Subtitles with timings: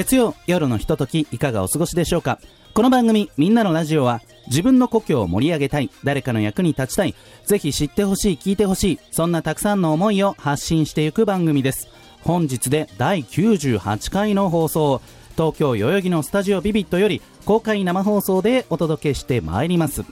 [0.00, 2.38] 月曜夜のひとときいかがお過ごしでしょうか？
[2.72, 7.14] この番組みんなのラジオは自分の故郷を盛り上げたい誰かの役に立ちたい
[7.44, 11.86] ぜひ知ってほしい聞いてほしいそんなたくさんの思いを発信していく番組です。
[12.22, 20.06] 本日で第98回の放送東京代々木のスタジオビビットより公開生放送でお届けしてまいります。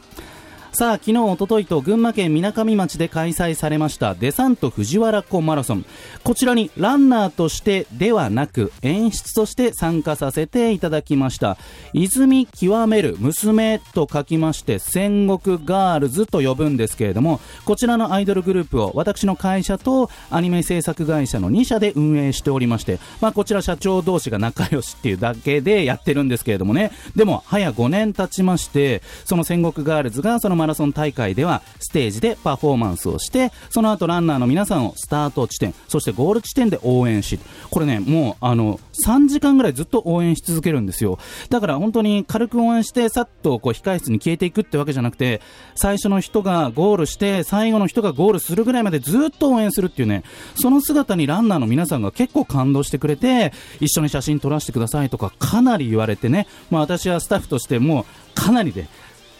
[0.72, 5.84] さあ昨日、おとといと群馬県みなかみ町で開催されましたデサント藤原湖マラソン。
[6.22, 11.56] こちらにランナーとしてではなく演出として参加させていただきました。
[11.94, 26.92] 泉極める娘と書きまして戦国ガールズと呼ぶんですけれどもこちらのアイドルグループを私の会社とアニメ制作会社の2社で運営しておりまして、まあ、こちら社長同士が仲良しっていうだけでやってるんですけれどもね。
[27.16, 37.38] でも早5年経ちましてその戦国ガールズがそのマラソン大会ではステージでパフォーマンスをしてその後ランナーの皆さんをスタート地点そしてゴール地点で応援し
[37.70, 41.18] これねもうあの3時間ぐらいずっと応援し続けるんですよ。
[41.50, 45.40] だから本当に軽く応援してさっとこう控室に消えていくってわけじゃなくて
[45.74, 50.24] 最初の人がゴールして最後の人がゴールするぐらいまでずっと応援するっていうね
[50.56, 58.88] その姿にランナーの皆さんが結構感動してくれて一緒に写真撮らせてくださいとかかなり言われてね、まあ、私はスタッフとしてもかなりで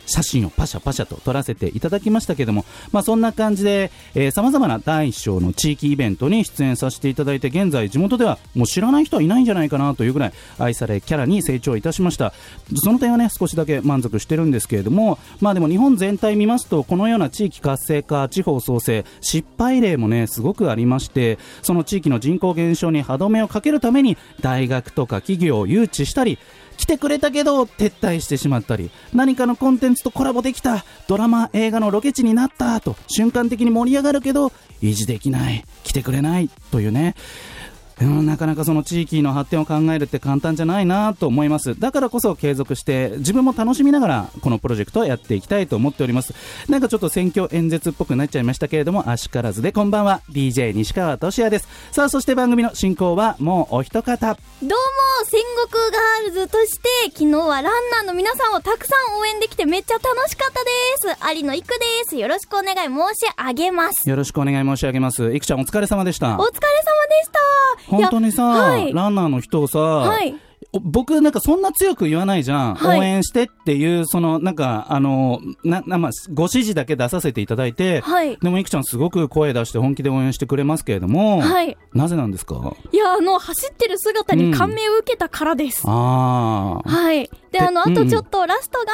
[0.09, 12.33] 写真をパシャパシャと撮らせていただきましたけども、まあ、そんな感じで、えー、様々な大小の地域イベントに出演させていただいて、現在地元ではもう知らない人はいないんじゃないかなというぐらい愛されキャラに成長いたしました。
[12.75, 26.39] その点はね、少しだけ満足してるんですけれども、まあでも日本全体見ますと、このような地域活性化、地方創生、失敗例もね、すごくありまして、その地域の人口減少に歯止めをかけるために、大学とか企業を誘致したり、
[26.79, 37.15] 来てくれたけど撤退してしまったり何かのコンテンツとコラボできたドラマ映画のロケ地になったと瞬間的に盛り上がるけど維持できない来てくれないというね。
[38.01, 41.79] うん、なかなかその地域の発展を考えるって簡単じゃないなと思います。
[41.79, 46.35] だからこそ継続して自分も楽しみながらこのプロジェクトをやっていきたいと思っております。
[46.69, 50.23] なんかちょっと選挙演説っぽくなっちゃいましたけれどもあしからずでこんばんは。
[50.31, 51.69] DJ 西川俊也です。
[51.93, 54.37] さあそして番組の進行はもうお一方。
[54.63, 54.75] どうも
[55.25, 61.37] 戦国ガールズとして昨日はランナーの皆さんをたくさん応援できてめっちゃ楽しかったです。
[61.37, 61.75] 有野いくで
[62.07, 62.17] す。
[62.17, 64.09] よろしくお願い申し上げます。
[64.09, 65.35] よろしくお願い申し上げます。
[65.35, 66.37] いくちゃんお疲れ様でした。
[66.37, 66.55] お疲れ様で
[67.25, 70.35] した本当にさ、はい、ランナーの人をさ、はい、
[70.83, 72.75] 僕なんかそんな強く言わないじゃん。
[72.75, 82.75] はい、応援してっていう、その、なんか、あの、な、な、まあ、ご指示だけ出させていただいて、はい、でもいくちゃんすごく声出して本気で応援してくれますけれども、はい、なぜなんですか？
[82.93, 85.87] いや、あの、走ってる姿に感銘を受けたからです。
[85.87, 86.89] うん、ああ。
[86.89, 87.31] はい。
[87.51, 88.93] で、あの、あとちょっと、ラスト頑張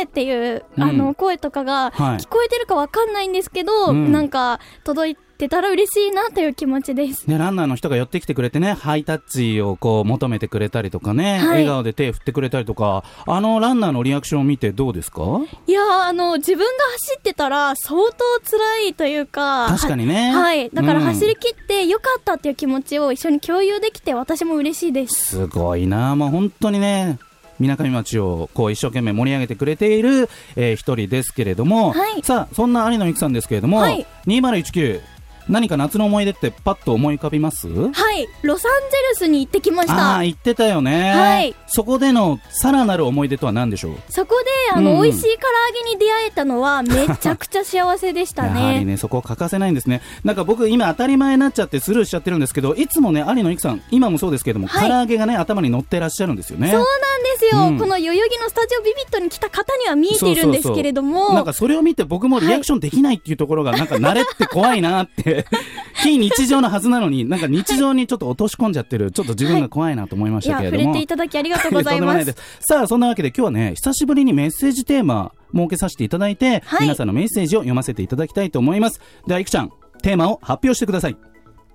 [0.00, 7.26] れっていう、うん、あの、声とかが、聞こえてるかわかんないんですけど、うん、なんか、届いて、ってたら嬉しいなという気持ちです。
[7.26, 15.22] ね、ランナーの人が寄ってきてくれてね、ハイタッチをこう求めてくれたりとかね、はい、笑顔で手振ってくれたりとか、あのランナーのリアクションを見てどうですか？
[15.66, 18.16] いやあの、自分が走ってたら相当
[18.50, 20.30] 辛いというか、確かにね。
[20.30, 20.70] はい。
[20.70, 25.26] だから走り切ってよかったっていう気持ちを一緒に共有できて私も嬉しいです。
[25.26, 27.18] すごいなもう本当にね、
[27.58, 35.00] みなかみ町をこう一生懸命盛り上げてくれている、えー、一人ですけれども、はい、さあそんな有野由紀さんですけれども、はい、2019
[35.48, 37.68] 何か夏の思い出ってパッと思い浮かびます？
[37.68, 39.94] はいロサンゼルスに行ってきました。
[39.94, 41.12] ああ行ってたよね。
[41.12, 41.54] はい。
[41.66, 43.96] そこでのさらなる思い出とは何でしょう？
[44.08, 48.60] そこであの、うん、美味しい唐揚げに出会えたのは めちゃくちゃ幸せでしたね。
[48.60, 50.02] やはりねそこ欠かせないんですね。
[50.24, 56.70] なんか僕今当たり前になっちゃってスルーしちゃってるんですけどいつもね有野由紀さん今もそうですけども、はい、唐揚げがね頭に乗ってらっしゃるんですよね。
[56.70, 56.86] そうなん
[57.22, 61.34] ですよ、うん、この代々木のスタジオビビットに来た方には見えているんですけれども。
[61.34, 65.35] なんかそれを見て僕もリアクションできないっていうところが、なんか慣れって怖いなって
[65.94, 70.82] 非日常のはずなのに、なんか日常にちょっと落とし込んじゃってる、ちょっと自分が怖いなと思いましたけれども。
[70.84, 72.34] 触れていただきありがとうございます。
[72.60, 79.00] さあ、そんなわけで今日はね、久しぶりにメッセージテーマ設けさせていただいて、はい、皆さんのメッセージを読ませていただきたいと思います。
[79.26, 79.72] では、いくちゃん、
[80.02, 81.16] テーマを発表してください。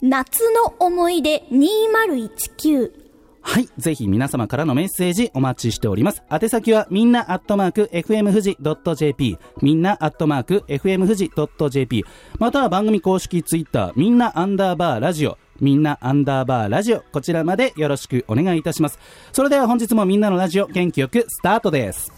[0.02, 3.01] 夏の思い出2019
[3.42, 3.68] はい。
[3.78, 6.24] ぜひ皆様からのメッセージお待ちしております。
[6.32, 8.58] 宛先はみんなアットマーク FM 富士
[8.96, 11.32] .jp みんなアットマーク FM 富士
[11.70, 12.06] .jp
[12.40, 18.98] または番組公式ツイッターみんなアンダーバーラジオみんなアンダーバーラジオ、こちらまでよろしくお願いいたします。
[19.32, 22.12] それでは本日もみんなのラジオ、元気よくスタートです。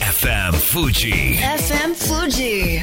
[0.00, 1.38] FM Fuji.
[1.38, 2.82] FM Fuji.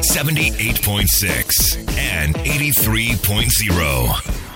[0.00, 4.49] 78.6 and 83.0.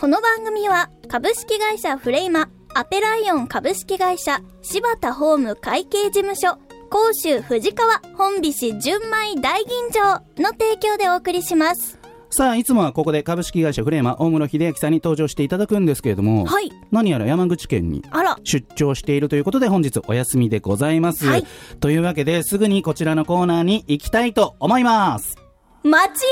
[0.00, 6.56] この番組は株式会社フレイマ、アペライオン株式会社、柴田ホーム会計事務所、
[6.88, 11.98] 甲州藤川本菱純米大吟醸の提供でお送りします。
[12.30, 18.04] さあ、いつもはここで株式会社フレーマ大室秀明さんに登場していただくんですけれども、はい、何やら山口県に
[18.44, 21.26] 出張しているということで本日お休みでございます。
[21.26, 21.44] はい、
[21.80, 25.34] というわけですぐにこちらのコーナーに行きたいと思います。
[25.82, 26.22] 街行く藤川の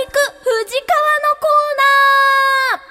[1.40, 2.85] コーナー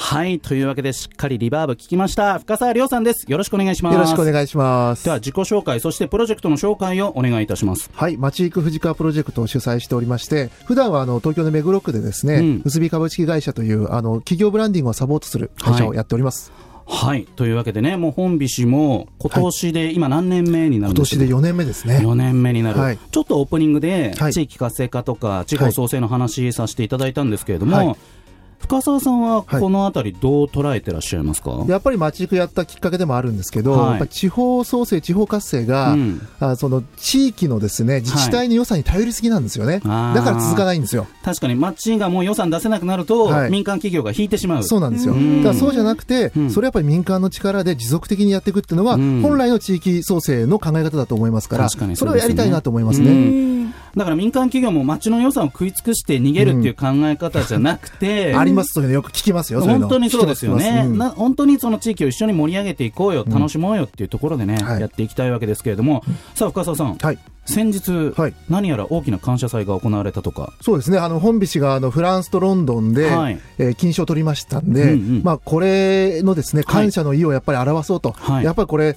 [0.00, 0.38] はい。
[0.38, 2.38] というわけで、しっかりリバーブ聞きました。
[2.38, 3.26] 深澤亮さんです。
[3.28, 3.94] よろしくお願いします。
[3.94, 5.04] よろしくお願いします。
[5.04, 7.90] では、自己紹介、そしてプロジェクトの紹介をお願いいたします。
[7.92, 8.16] はい。
[8.16, 16.52] 町行く藤川プロジェクトを主催しておりまして、普段はあの、東京の目黒区でですね、うん、結び株式会社という、あの、企業ブランディングをサポートする会社をやっております。
[16.52, 17.26] はいはい。
[17.36, 21.98] というわけでね、もう本菱も今年で、今何年目になるんですか、今年で4年目ですね。
[21.98, 22.80] 4年目になる。
[22.80, 27.96] はい、ちょっとオープニングで、地域活性化とか、地方創生の話させていただいたんですけれども、はい
[28.58, 41.06] 深澤さんはこのあたりどう捉えてらっしゃいますか、はい、やっぱり町育やったきっかけでもあるんですけど、はい、地方創生、地方活性が、うん、あその地域のですね自治体の予算に頼りすぎなんですよね、はい、だから続かないんですよ。
[41.22, 44.62] 確かに町がもう予算出せなくなると、民間企業が引いてしまう。
[44.64, 53.58] そうなんですよ、だからそうじゃなくて、うん、それやっぱり民間の力で持続的にやっていくっていうのは、うん、本来の地域創生の考え方だと思いますから、そね、それをやりたいなと思いますね。
[53.98, 66.04] だから民間企業も町の予算を食い尽くして逃げるっていう考え方じゃなくて、ありますというのよく聞きますよ、本当にそうですよね、うん、な本当にその地域を一緒に盛り上げていこうよ、楽しもうよっていうところでね、はい、やっていきたいわけですけれども、
[66.34, 70.52] さあ、深澤さん、はい、先日、はい、何やら大きな感謝祭が行われたとか。
[70.60, 78.96] そうですね、あの本菱があのフランスとロンドンで、はい、えー、金賞を取りましたんで、うんうん、まあ、これのですね感謝の意をやっぱり表そうと、はい、やっぱりこれ、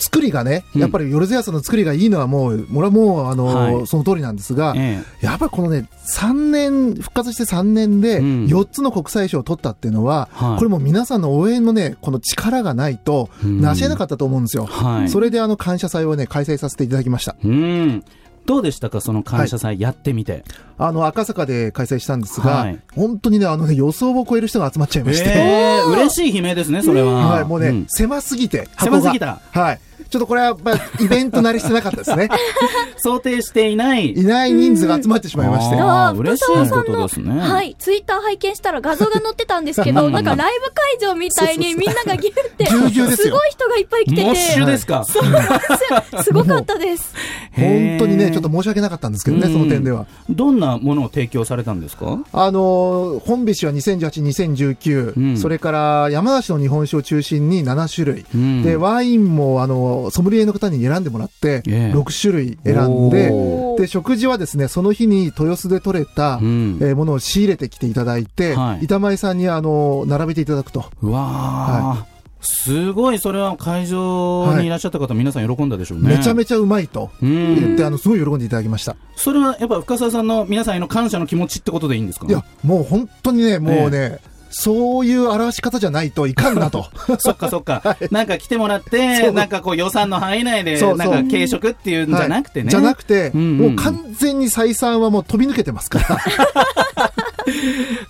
[0.00, 14.64] 作りがね、やっぱりヨルゼアさんの作りがいいのはもう、俺はもう、あの、はい、その通りなんですが、ええ、やっぱりこのね、3年、復活して3年で、4つの国際賞を取ったっていうのは、うん、これも皆さんの応援のね、この力がないと、成し得なかったと思うんですよ。
[14.64, 17.36] はい、それであの、感謝祭をね、開催させていただきました。
[17.44, 18.04] うん
[18.46, 20.32] どうでしたか、その感謝祭やってみて？
[20.32, 20.42] はい、
[20.78, 25.30] あの、赤坂で開催したんですが、はい、本当にね、あのね、予想を超える人が集まっちゃいまして。
[25.30, 27.12] えー、嬉しい悲鳴ですね、それは。
[27.12, 29.40] はい、もうね、うん、狭すぎて、狭すぎた。
[29.52, 29.80] はい。
[30.10, 30.72] ちょっとこれはやっぱ
[31.02, 32.28] イベント慣れしてなかったですね。
[32.98, 34.10] 想定していない。
[34.12, 35.76] いない人数が集まってしまいまして。
[35.80, 37.40] あ嬉しいことですね。
[37.40, 37.76] はい。
[37.78, 44.22] ツイッター拝見したら画像が載ってたんですけど、 なんかライブ会場みたいにみんながギュって、すごい人がいっぱい来てて。
[44.24, 45.04] モッシュですか？
[45.04, 46.22] そうなんですよ。
[46.24, 47.14] すごかったです。
[47.54, 50.06] 本当にね、ちょっと申し訳なかったんですけどね、その点では。
[50.28, 52.18] どんなものを提供されたんですか？
[52.32, 58.24] あの、本菱は2018、2019、うん、それから山梨の日本酒を中心に7種類。
[58.34, 63.30] うん、で、ワインも、あの、ソムリエの方に選んでもらって、6種類選んで、
[63.78, 70.86] で、食事はですね、その日に豊洲で取れた、うん、えー、ものを仕入れてきていただいて、はい、板前さんにあの、並べていただくと。
[71.02, 72.20] うわはい。
[72.42, 76.16] すごい、それは会場にいらっしゃった方、はい、皆さん喜んだでしょうね。
[76.16, 78.96] めちゃめちゃうまいと言って、あの、すごい喜んでいただきました。
[79.14, 82.26] それはやっぱ深澤さんの皆さんへの感謝の気持ちってことでいいんですか？
[82.26, 86.86] いや、もう本当にね、もうね、えーそういう表し方じゃないといかんなと。
[87.18, 87.80] そっかそっか。
[87.84, 92.64] はい、なんか来てもらって、なんかこう予算の範囲内で、なんか軽食っていうんじゃなくてね。
[92.64, 96.18] はい、じゃなくて、うんうん、もう完全に採算はもう飛び抜けてますから。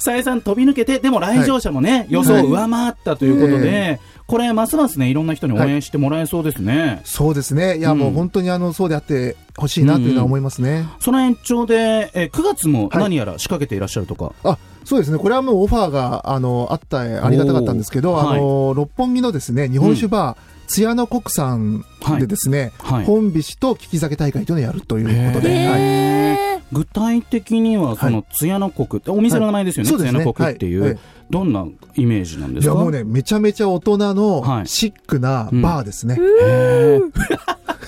[0.05, 6.81] 採算飛び抜けて、でも来場者もね、はい、予想を上回ったということで、えーこれ、ますますね、いろんな人に応援してもらえそうですね。
[6.81, 7.79] はい、そうですね。
[7.79, 10.71] いや、うん、もう本当にあの、そうであってほしいなというのは思いますね。
[10.71, 14.27] うんうん、その延長で、えー、9月も何やら仕掛けていらっしゃるとか。
[14.27, 15.19] はい、あ、そうですね。
[15.19, 21.85] これはもうオファーが、あの、あった、ありがたかったんですけど、あの、はい、六本木のですね、日本酒バー、津屋の国産
[22.19, 32.73] でですね、はい、本菱と利き酒大会というのをやるということで、はい、具体的にはその津屋の国、お店の名前ですよね、津屋の国っていう、どんなイメージなんですか？
[32.73, 36.17] いやもうね、めちゃめちゃ大人のシックなバーですね。
[36.21, 37.13] うん、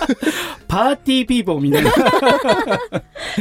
[0.66, 1.92] パーティーピーポーみたいな。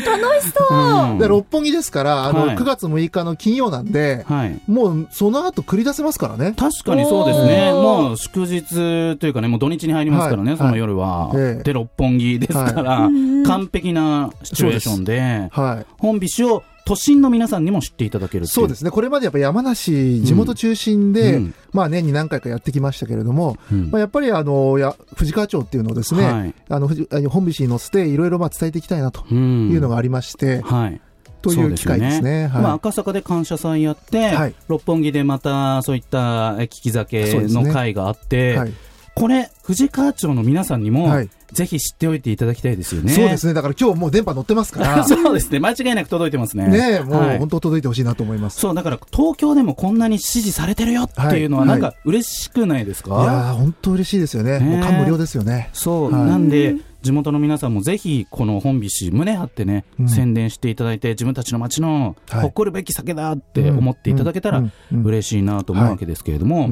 [0.05, 6.53] 楽しそう、うん、で六本木ですから、あの、はい、9月6日の金曜なんで、はい、もうその後繰り出せますからね。
[6.57, 7.71] 確かにそうですね。
[7.73, 11.31] もう祝日というかね、もう土日に入りますからね、はい、その夜は。
[11.63, 13.09] で、六本木ですから、
[13.45, 26.87] 完璧なシチュエーションで、はい、本菱を都心の皆さんにも知っていただけるそうですね、これまでやっぱ山梨、地元中心で、うん、まあ年に何回かやってきましたけれども、うん、まあ、やっぱりあのや藤川町っていうのをですね、はい、あの
[27.29, 31.01] 本菱に乗せて、いろいろまあ伝えていきたいなというのがありまして、はい。
[31.41, 32.17] という機会ですね。
[32.17, 32.47] すね。
[32.47, 38.73] はい、まあ、赤坂で感謝祭やって、はい、六本木でまたそういった利き酒の会があって、ねはい、
[39.15, 41.09] これ、藤川町の皆さんにも、
[41.51, 43.11] ぜひ知っておいていただきたいですよね。
[43.11, 43.53] そうですね。
[43.53, 45.03] だから今日もう電波乗ってますから。
[45.07, 45.59] そうですね。
[45.59, 46.67] 間違いなく届いてますね。
[46.67, 48.59] ねもう本当届いてほしいなと思います。
[48.59, 54.59] そう、だから東京でもこんなに支持されてるよっていうのはなんか嬉しくないですか、いや本当嬉しいですよね。
[54.59, 55.69] もう感無量ですよね。
[55.73, 66.69] そう、なんで、地元の皆さんもぜひこの本菱胸張ってね、うん、宣伝していただいて自分たちの町の誇るべき酒だって思っていただけたら嬉しいなと思うわけですけれども、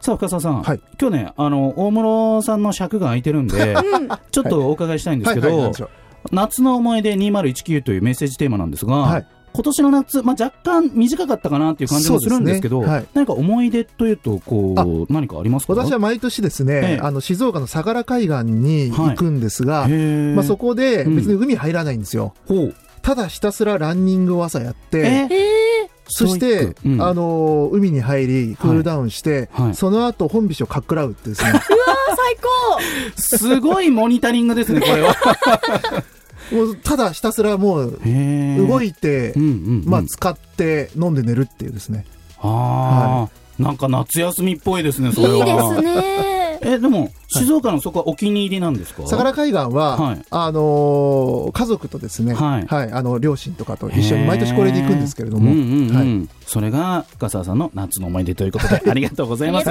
[0.00, 3.76] さあ深澤さん、はい、今日ねあの大室さんの尺が空いてるんで、
[4.32, 5.72] ちょっとお伺いしたいんですけど、
[6.32, 12.86] 夏の思い出2019というメッセージテーマなんですが、はい、今年の夏、まあ、若干短かったかなっていう感じもするんですけど、ね。
[12.86, 15.74] はい、何か思い出というとこう何かありますか？
[15.74, 22.54] 私は毎年ですね、ええ、あの静岡の相良海岸に行くんですが、はい、まあ、そこで別に海入らないんですよ、う。
[22.54, 25.59] ん、ただひたすらランニングを朝やって、えー
[26.10, 29.66] そして、うん、あの海に入りクールダウンして、はい。
[29.66, 33.20] はい、その後本菱をかっくらうってですねうわ最高。
[33.20, 35.14] すごいモニタリングですねこれは。
[36.52, 38.00] もうただひたすらもう
[38.66, 42.04] 動いて、うんうんうん、まあ、使って飲んで寝るっていうですね。
[42.40, 43.28] ああ、は
[43.60, 45.36] い、なんか夏休みっぽいですねそれは。
[45.36, 49.06] いいですねえでも静岡のそこはお気に入りなんですか？
[49.06, 59.70] 相良海岸は、はい、あのー、家族とですね、はい、はい、あの両親とかと一緒に毎年これで行くんですけれども、うんうんうん、はい、それが深澤さんの夏の思い出ということで ありがとうございます。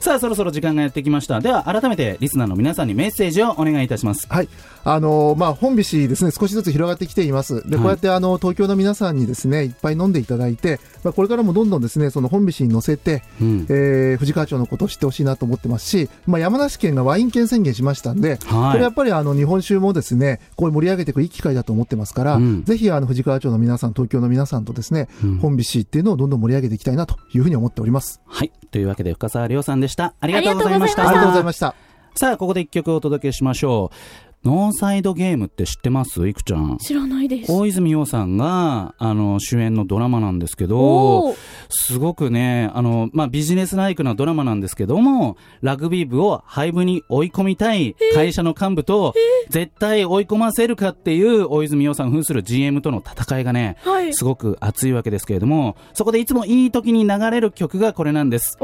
[0.00, 1.40] さあそろそろ時間がやってきました。
[1.40, 4.26] では改めてリスナーの皆さんにメッセージをお願いいたします。
[4.28, 4.48] はい。
[4.84, 7.68] あのー、まあ本菱ですね少しずつ広がってきています。
[7.68, 28.20] でこうやってあの東京の皆さんにですねいっぱい飲んでいただいて、まあ、これからもどんどんですねその本菱に乗せて、うん、えー、藤川町のことを知ってほしいなと思ってますし、まあ、山梨県がワイン県宣言しましたんで、はい、これやっぱりあの日本酒もですねこう盛り上げていくいい機会だと思ってますから、うん、ぜひあの藤川町の皆さん東京の皆さんとですね、うん、本菱っていうのをどんどん盛り上げていきたいなというふうに思っております。
[28.26, 28.52] はい。
[28.70, 30.14] というわけで深澤亮さんでした。
[30.20, 31.08] ありがとうございました。
[31.08, 31.74] ありがとうございました。
[32.14, 36.26] さあここで一曲お届けしましょうノーサイドゲームって知ってます？
[36.26, 36.78] いくちゃん。
[36.78, 37.52] 知らないです。
[37.52, 41.34] 大泉洋さんが、あの、主演のドラマなんですけど、
[41.68, 49.12] すごくね、あの、まあ、ビジネスライクなドラマなんですけども、ラグビー部を廃部に追い込みたい会社の幹部と、
[49.50, 58.56] 絶対追い込ませるかっていう大泉洋さん扮する GM との戦いがね、はい、すごく熱いわけですけれども、そこでいつもいい時に流れる曲がこれなんです。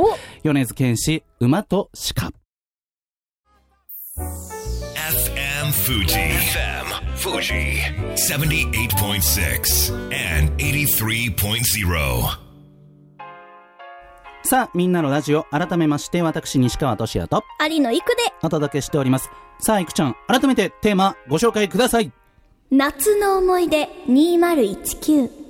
[0.43, 2.33] 米津玄師、馬と鹿。
[5.67, 6.07] FM Fuji.
[6.07, 7.81] FM Fuji.
[8.15, 12.39] 78.6 and 83.0.
[14.45, 19.29] さあ、みんなのラジオ、改めまして、私、西川俊也と、有野育で、お届けしております。
[19.59, 22.13] さあ、いくちゃん、改めてテーマ、ご紹介ください。
[22.71, 25.46] 夏の思い出2019。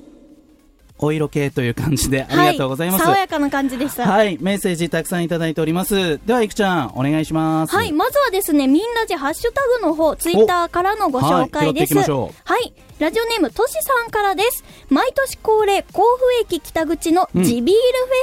[0.99, 4.11] お色系という感じでありがとうございます、はい、爽やかな感じでした。
[4.11, 4.38] はい。
[4.41, 6.19] メッセージたくさんいただいております。
[6.26, 7.76] ではいくちゃんお願いします。
[7.76, 7.93] はい。
[7.93, 11.95] まずはですねみんなでハッシュタグの方ツイッターからのご紹介です。
[11.99, 17.75] はいラジオネームとしさんからです毎年恒例甲府駅北口の地ビールフェ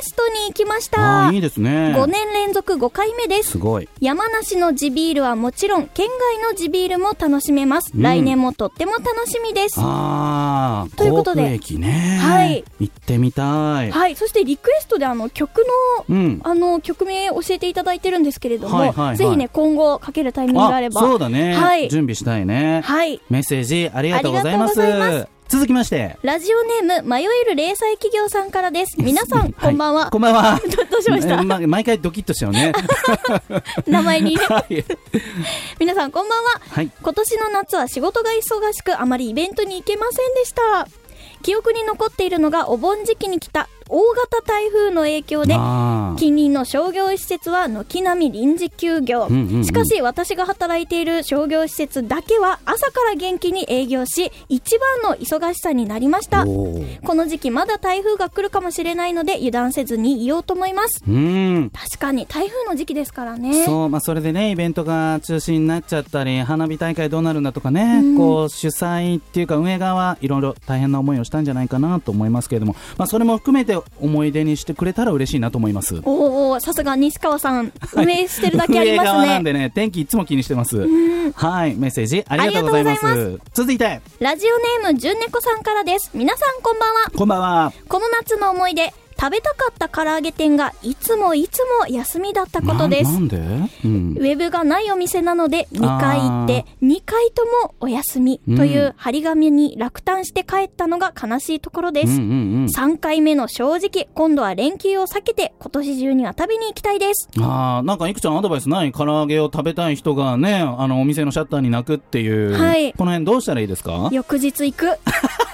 [0.02, 6.08] ストに行きました、うん、いいですね5年連続5回目ですすごい山梨の地ビールはもちろん県
[6.42, 13.92] 外の地ビールも楽しめます、うん、来年もとっても楽しみですああということで駅ねはい行ってみたい。
[13.92, 14.16] はい。
[14.16, 15.66] そしてリクエストであの曲
[16.08, 21.02] の、うん、あの曲名教えていただいてるんですけれども、はいはいはい、ぜひね、今後かけるタイミングがあれば。
[21.02, 21.56] そうだね。
[21.56, 21.90] はい。
[21.90, 22.82] 準備したいね。
[22.84, 23.22] はい。
[23.30, 24.63] メッセージありがとうございます。
[24.64, 26.18] ます続きまして。
[26.24, 28.96] ラジオネーム、迷える零細企業さんからです。
[29.00, 30.10] 皆さん、こんばんは。
[30.10, 30.60] こんばんは。
[30.92, 32.74] どうしました、ま、毎回ドキッとしちゃうね。
[33.86, 34.42] 名前にね。
[34.50, 34.84] はい、
[35.80, 36.62] 皆さん、こんばんは。
[36.72, 36.90] はい。
[37.00, 40.88] 今年の夏は仕事が忙しく、あまりイベントに行けませんでした。
[41.44, 56.46] 記憶に残っているのがお盆時期に来た大型台風の影響で近隣の商業施設は軒並み臨時休業、うんうんうん、しかし私が働いている商業施設だけは朝から元気に営業し一番の忙しさになりました。
[56.46, 61.02] この時期まだ台風が来るかもしれないので油断せずにいようと思います。
[61.02, 63.66] 確かに台風の時期ですからね。
[63.66, 76.02] そう、まあ、それでねイベントが中止になっちゃったり花火大会どうなるんだとかね、うん、こう主催っていうか運営側はいろいろ大変な思いをしたんじゃないかなと思いますけれども、まあ、それも含めて思い出にしてくれたら嬉しいなと思います。
[76.04, 77.72] おおさすが西川さん。
[77.94, 79.12] 運営してるだけありますね。
[79.14, 80.78] 側なんでね天気いつも気にしてます。
[81.36, 83.40] はいメッセージありがとうございます。
[83.54, 84.02] 続いて。
[84.20, 86.12] ラジオネームじゅんねこさんからです。
[86.14, 87.12] 皆さんこんばんは。
[87.16, 87.74] こんばんは。
[87.88, 93.12] この夏の思い出食べたかった唐揚げ店がいつもいつも休みだったことです。
[93.14, 102.14] なんで、うん、ウェブがないお店なので2回行って2回ともお休みという張り紙に落胆して帰ったのが悲しいところです。
[102.14, 102.26] うんうんう
[102.64, 107.30] ん、3回目の正直、今度は連休を避けて今年中には食べに行きたいです。
[107.40, 112.54] ああ、なんかいくちゃんアドバイスない唐揚げを食べたい人がね、あのお店のシャッターに泣くっていう。
[112.58, 112.94] はい。
[112.94, 114.10] この辺どうしたらいいですか？
[114.12, 114.88] 翌日行く。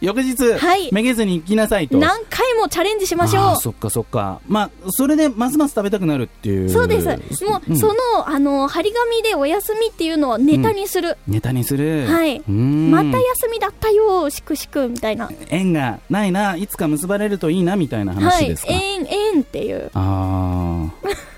[0.00, 1.98] 翌日、はい、めげずに行きなさいと。
[1.98, 3.56] 何回もチャレンジしましょう。
[3.60, 4.40] そっかそっか。
[4.48, 6.70] まあ、それでますます食べたくなるっていう。
[6.70, 7.06] そうです。
[7.44, 7.94] もう、うん、その、
[8.26, 11.18] あの、張り紙でお休みっていうのをネタにする。
[11.28, 12.06] うん、ネタにする。
[12.06, 12.40] はい。
[12.48, 15.30] また休みだったよ、しくしく、みたいな。
[15.50, 18.72] 縁がないな、いつか結ばれるといいな、みたいな話ですか？
[18.72, 19.90] はい、縁、縁っていう。
[19.94, 21.29] ああ。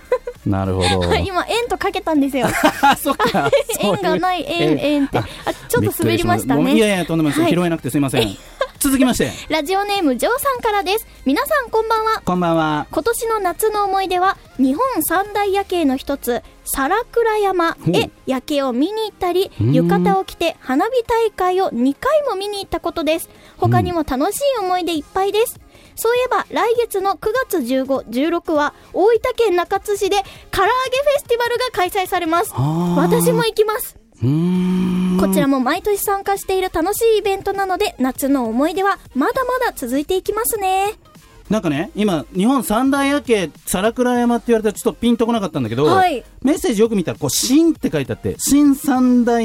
[0.46, 1.14] なるほど。
[1.24, 2.48] 今、円とかけたんですよ。
[2.98, 3.50] そっか。
[3.80, 5.18] 円がない、円、円って。
[5.18, 5.24] あ、
[5.68, 6.74] ちょっと滑りましたね。
[6.74, 7.54] いやいや、とんでもないです。
[7.54, 8.36] 拾えなくてすいません。
[8.82, 9.30] 続きまして。
[9.48, 11.06] ラジオネーム、ジョーさんからです。
[11.24, 12.20] 皆さん、こんばんは。
[12.24, 12.88] こんばんは。
[12.90, 23.30] 今年の夏の思い出は、日本三大夜景の一つ、皿倉山へ夜景を見に行ったり、浴衣を着て花火大会を2回も見に行ったことです。
[23.56, 25.60] 他にも楽しい思い出いっぱいです。
[25.96, 30.16] そういえば来月の9月15、16は大分県中津市で
[30.50, 32.52] 唐揚げフェスティバルが開催されます。
[32.96, 33.96] 私も行きます。
[35.20, 40.94] こちらも毎年参加している楽しいイベントなので、夏の思い出はまだまだ続いていきますね。
[41.52, 49.44] なんかね、今、日本三大夜景、皿倉山って言われたらちょっとピンとこなかったんだけど、はい、メッセージよく見たら、こう、新って書いてあって、新三大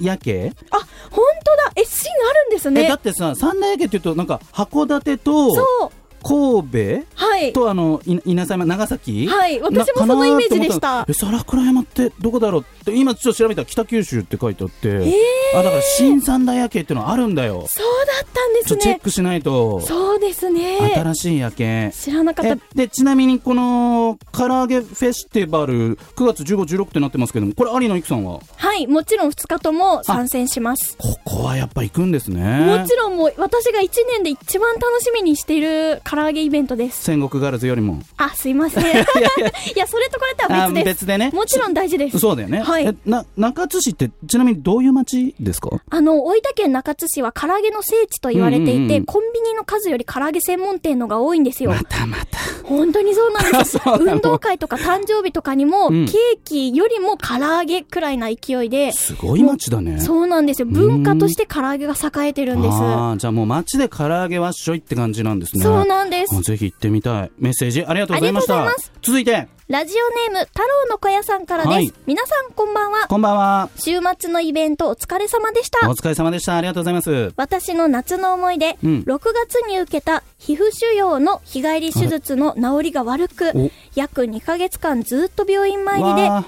[0.00, 0.54] 夜景？
[0.70, 0.76] あ、
[1.10, 2.86] 本当だえ、新あるんですね。
[2.86, 5.90] だってさ、三大夜景って言うと、なんか、函館と、そう。
[6.28, 9.26] 神戸、はい、とあの稲佐山長崎？
[9.26, 9.60] はい。
[9.62, 11.06] 私もそのイメージでした。
[11.08, 12.60] え皿倉山ってどこだろう？
[12.62, 17.64] って今ちょっと調べたら北九州って書いてあって、えー、あだから新三大夜景っていうのあるんだよ。
[17.66, 18.80] そうだったんですね。
[18.80, 19.80] チェックしないと。
[19.80, 20.92] そうですね。
[20.94, 21.92] 新しい夜景。
[21.94, 22.56] 知らなかった。
[22.74, 28.40] でちなみにこの唐揚げフェスティバル9月15、16ってなってますけどもこれ有野育さんは？
[28.56, 28.86] はい。
[28.86, 30.96] もちろん2日とも参戦します。
[30.98, 32.78] ここはやっぱ行くんですね。
[32.78, 37.04] もちろんもう私が1年で一番楽しみにしている唐揚げイベントです。
[37.04, 38.00] 戦国ガールズよりも。
[38.16, 38.84] あすいません。
[38.84, 39.04] いや
[39.86, 40.84] それとこれとは別です。
[40.84, 41.30] 別でね。
[41.32, 42.18] もちろん大事です。
[42.18, 42.60] そうだよね。
[42.60, 42.96] はい。
[43.06, 45.70] な中津市ってちなみにどういう町ですか？
[45.90, 51.70] あの大分県中津市は唐揚げの聖地と言われていて、うんうんうん、コンビニの数より唐揚げ専門店のが多いんですよ。
[51.70, 52.38] またまた。
[52.64, 53.78] 本当にそうなんです。
[54.00, 58.92] 運動会とか誕生日とかにも、うん、ケーキよりも唐揚げくらいな勢いで。
[58.92, 59.98] すごい町だね。
[60.00, 60.66] そうなんですよ。
[60.66, 62.74] 文化として唐揚げが栄えてるんです。
[62.74, 65.62] ああじゃあもう町で唐揚げわっしょいって感じなんですね。
[65.62, 71.74] そうなんですぜひ行ってみたいメッセージありがとうございました続いてラジオネーム、太郎の小屋さんからです。
[71.74, 73.06] はい、皆さんこんばんは。
[73.06, 73.68] こんばんは。
[73.76, 75.90] 週末のイベントお疲れ様でした。
[75.90, 76.56] お疲れ様でした。
[76.56, 77.34] ありがとうございます。
[77.36, 83.52] 私の夏の思い出、うん、6月に受けた皮膚腫瘍の日帰り手術の治りが悪く、
[83.94, 86.46] 約2ヶ月間ずっと病院参りで、今日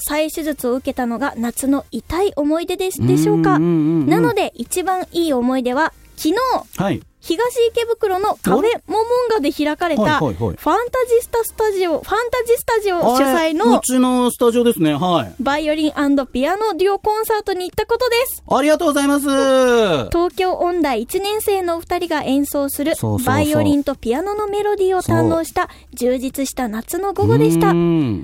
[0.00, 3.58] 再手術を受けたのが夏の痛い思い出ですでしょうか？
[3.58, 6.34] なので一番いい思い出は、昨日、
[6.76, 15.34] はい、東池袋のカフェモモンガで開かれた、ファンタジスタスタジオ、ファンタジスタジオ主催の、うちのスタジオですね、はい。
[15.38, 15.92] バイオリン
[16.32, 18.42] ピアノデュオコンサートに行ったことです。
[18.50, 19.26] ありがとうございます。
[19.26, 22.94] 東京音大1年生のお二人が演奏する、
[23.26, 27.72] バイオリンとピアノのメロディーを堪能した充実した夏の午後でした。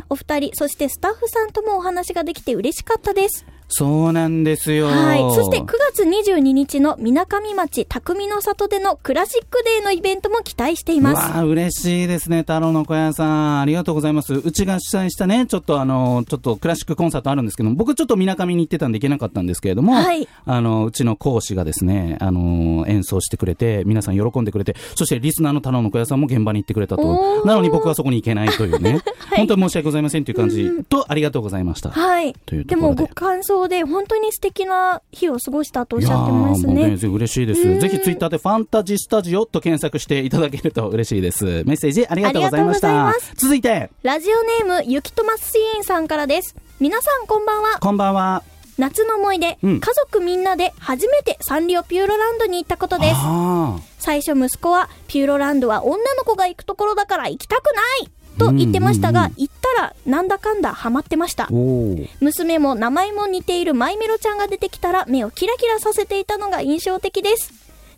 [0.09, 3.45] お二人、そしてスタッフさんともお話ができて嬉しかったです。
[3.77, 4.87] そうなんですよ。
[4.87, 5.19] はい。
[5.35, 11.17] そして9月22日のみなかみ町匠の里でのクラシックデーのイベントも期待しています。
[11.17, 12.39] わあ、嬉しいですね。
[12.43, 13.61] 太郎の小屋さん。
[13.63, 14.33] ありがとうございます。
[14.35, 20.29] うちが主催したね、ちょっとあの、ちょっとクラシックコンサートあるんですけども、僕ちょっとみなかみに行ってたんで行けなかったんですけれども、はい。
[20.47, 27.45] あの、うちの講師がですね、あの、演奏してくれて、皆さん喜んでくれて、そしてリスナーの太郎の小屋さんも現場に行ってくれたと。
[27.45, 31.91] なのに僕はそこに行けないというね、 はい、本当に申し訳ございませんという感じと、ありがとうございました。
[31.91, 32.35] はい。
[32.47, 32.97] というところで。
[32.97, 36.97] でもご感想で、本当に素敵な日を過ごしたとおっしゃってますね。
[36.97, 37.79] いや嬉しいです。
[37.81, 41.45] ぜひツイッターでファンタジスタジオと検索していただけると嬉しいです。
[41.45, 43.15] メッセージありがとうございました。
[43.37, 46.57] 続いて、ラジオネームゆきとまスイーンさんからです。
[46.81, 47.79] 皆さんこんばんは。
[47.81, 48.43] こんばんは。
[48.79, 53.17] 夏の思い出、うん、家族みんなで初めてサンリオピューロランドに行ったことです。
[53.99, 61.49] 最初息子は、ピューロランドは女の子が行くところだから行きたくないと言ってましたが、行ったらなんだかんだハマってました。
[62.21, 67.53] 娘も名前も似ているマイメロちゃんが出てきたら目をキラキラさせていたのが印象的です。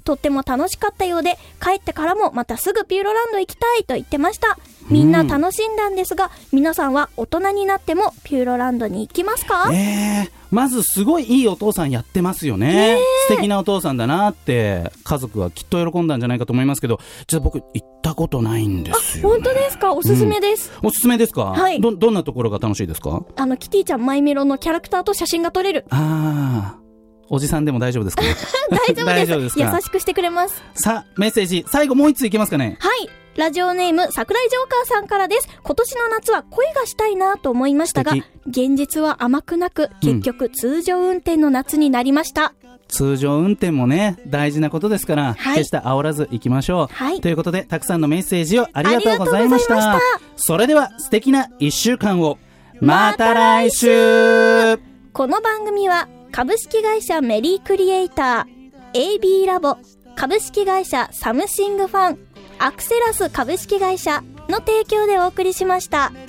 [0.05, 4.57] とっても楽しかったようで帰ってからもまたすぐピューロランド行きたいと言ってました
[4.90, 9.70] みんな楽しんだんですが、皆さんは大人になってもピューロランドに行きますか？
[9.72, 12.99] えー、まずすごいいいお父さんやってますよね。
[13.29, 19.92] 素敵なお父さんだなって家族はきっと喜んだんじゃないかと思いますけど、実は僕行ったことないんですよ、ね、本当ですか？
[19.92, 21.44] おすすめです、うん、おすすめですか？
[21.46, 21.92] はいど。
[21.92, 23.22] どんなところが楽しいですか？
[23.37, 25.85] あの、キティちゃんマイメロのキャラクターと写真が撮れる。
[25.90, 26.81] ああ。
[27.29, 28.22] おじさんでも大丈夫ですか？
[29.05, 30.62] 大丈夫です優しくしてくれます。
[30.75, 32.77] さあ、メッセージ、最後もう一ついけますかね？
[32.79, 33.09] はい。
[33.37, 35.49] ラジオネーム、桜井ジョーカーさんからです。
[35.62, 38.12] 今年の夏は恋がしたいなと思いましたが、
[38.46, 42.55] 現実は甘くなく、結局通常運転の夏になりました。
[42.61, 46.94] うん通常運転もね、大事なことですから、はい、決して煽らず行きましょう。
[46.94, 47.20] はい。
[47.20, 49.81] ということで、たくさんのメッセージをありがとうございました。
[49.81, 50.01] した
[50.37, 52.38] それでは、素敵な一週間を。
[52.81, 54.79] また来週
[55.12, 59.79] この番組は、株式会社メリークリエイター、AB ラボ、
[60.14, 62.25] 株式会社サムシングファン、
[62.59, 66.11] アクセラス株式会社の提供でお送りしました。
[66.11, 66.27] 励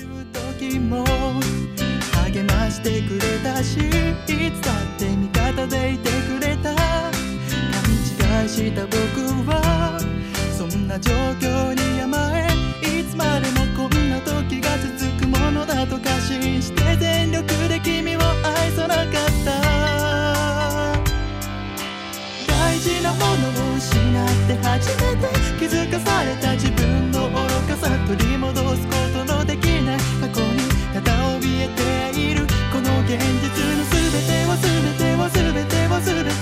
[2.43, 3.79] ましてくれたしい
[4.51, 6.75] つだって味方でいてくれた。
[6.75, 6.83] 勘
[8.43, 8.97] 違いした僕
[9.49, 9.97] は
[10.57, 12.47] そんな状況に甘え
[12.99, 17.06] いつまでもこんな時が続くものだと過信してて。
[24.47, 25.27] て初めて
[25.59, 27.35] 気づかされた自分の愚
[27.67, 30.61] かさ取り戻すことのできない過去に
[30.93, 32.47] ただ怯えている。
[32.71, 33.19] この現実
[33.75, 36.36] の全てを全てを全てを全て